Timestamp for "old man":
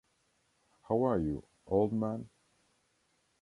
1.67-2.27